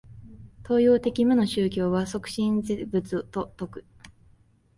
[0.63, 3.85] 東洋的無の宗教は即心是仏と説く。